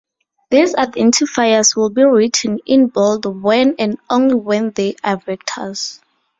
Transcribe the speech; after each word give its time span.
These 0.49 0.73
identifiers 0.73 1.75
will 1.75 1.91
be 1.91 2.01
written 2.03 2.57
in 2.65 2.87
bold 2.87 3.43
when 3.43 3.75
and 3.77 3.99
only 4.09 4.33
when 4.33 4.71
they 4.71 4.95
are 5.03 5.17
vectors. 5.17 5.99